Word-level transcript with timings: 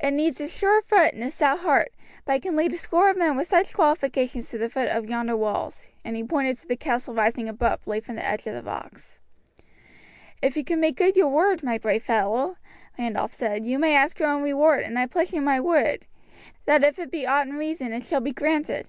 "It 0.00 0.10
needs 0.10 0.38
a 0.38 0.48
sure 0.48 0.82
foot 0.82 1.14
and 1.14 1.24
a 1.24 1.30
stout 1.30 1.60
heart, 1.60 1.92
but 2.26 2.32
I 2.34 2.38
can 2.40 2.56
lead 2.56 2.74
a 2.74 2.78
score 2.78 3.08
of 3.08 3.16
men 3.16 3.38
with 3.38 3.46
such 3.48 3.72
qualifications 3.72 4.50
to 4.50 4.58
the 4.58 4.68
foot 4.68 4.90
of 4.90 5.08
yonder 5.08 5.34
walls;" 5.34 5.86
and 6.04 6.14
he 6.14 6.22
pointed 6.22 6.58
to 6.58 6.66
the 6.66 6.76
castle 6.76 7.14
rising 7.14 7.48
abruptly 7.48 7.98
from 8.00 8.16
the 8.16 8.22
edge 8.26 8.46
of 8.46 8.52
the 8.54 8.62
rocks. 8.62 9.18
"If 10.42 10.58
you 10.58 10.62
can 10.64 10.78
make 10.78 10.98
good 10.98 11.16
your 11.16 11.30
word, 11.30 11.62
my 11.62 11.78
brave 11.78 12.02
fellow," 12.04 12.58
Randolph 12.98 13.32
said, 13.32 13.64
"you 13.64 13.78
may 13.78 13.94
ask 13.94 14.18
your 14.18 14.28
own 14.28 14.42
reward, 14.42 14.82
and 14.82 14.98
I 14.98 15.06
pledge 15.06 15.32
you 15.32 15.40
my 15.40 15.58
word, 15.58 16.04
that 16.66 16.84
if 16.84 16.98
it 16.98 17.10
be 17.10 17.26
aught 17.26 17.46
in 17.46 17.56
reason 17.56 17.94
it 17.94 18.02
shall 18.02 18.20
be 18.20 18.32
granted. 18.34 18.88